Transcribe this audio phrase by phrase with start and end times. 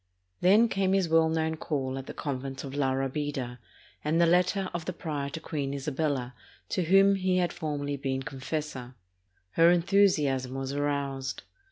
[0.39, 3.59] Then came his well known call at the convent of La Rabida
[4.03, 6.33] and the letter of the prior to Queen Isabella,
[6.69, 8.95] to whom he had formerly been confessor.
[9.51, 11.43] Her enthusiasm was aroused.